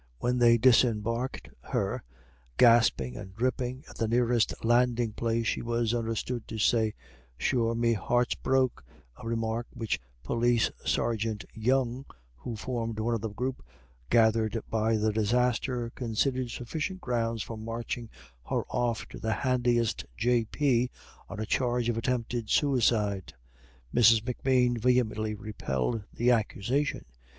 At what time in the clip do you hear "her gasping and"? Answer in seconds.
1.61-3.35